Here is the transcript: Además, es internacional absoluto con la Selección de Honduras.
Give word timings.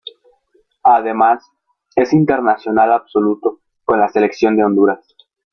Además, 0.81 1.43
es 1.95 2.11
internacional 2.11 2.91
absoluto 2.91 3.59
con 3.85 3.99
la 3.99 4.07
Selección 4.09 4.57
de 4.57 4.63
Honduras. 4.63 5.05